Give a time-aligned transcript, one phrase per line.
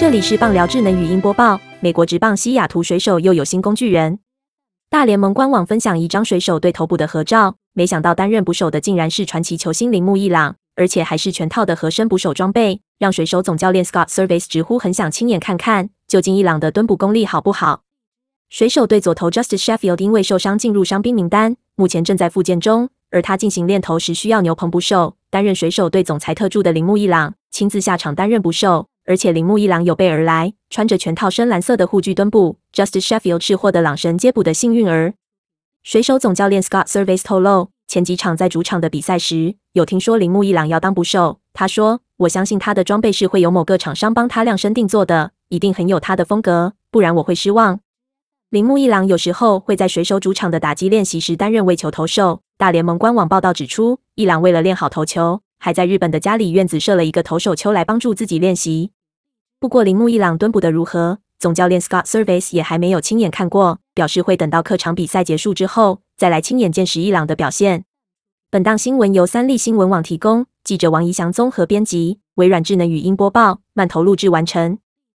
[0.00, 1.60] 这里是棒聊智能语音播报。
[1.80, 4.18] 美国职棒西雅图水手又有新工具人。
[4.88, 17.82] 大联盟官网分享一张水手对头捕的合照，没想到担任捕手的竟然是传奇球星铃木一朗，而且还是全套的合身捕手装备，让水手总教练 Scott Service 直呼很想亲眼看看，究竟一朗的蹲捕功力好不好。
[18.48, 28.86] 水手队左投 Justice Sheffield 因为受伤进入伤兵名单，目前正在复健中，而他进行练投时需要牛棚捕手，担任水手队总裁特助的铃木一朗亲自下场担任捕手。
[29.06, 32.58] 而且铃木一郎有备而来，穿着全套深蓝色的护具蹲步。
[32.72, 35.14] Justice Sheffield 是获得朗神接捕的幸运儿。
[35.82, 41.40] 水手总教练 Scott Service 透露，前几场在主场的比赛时，有听说铃木一郎要当捕手。
[41.52, 47.80] 他说：“我相信他的装备是会有某个厂商帮他量身定做的，一定很有他的风格，不然我会失望。”
[48.50, 52.42] 铃木一郎有时候会在水手主场的打击练习时担任为球投手。
[52.58, 58.90] 大联盟官网报道指出，一郎为了练好投球，还在日本的家里院子设了一个投手丘来帮助自己练习。
[59.60, 67.84] 不过，铃木一朗蹲捕的如何，总教练 Scott Service 也还没有亲眼看过，表示会等到客场比赛结束之后再来亲眼见识一朗的表现。
[68.50, 74.78] 本档新闻由三立新闻网提供，记者王怡翔综合编辑，微软智能语音播报，慢投录制完成。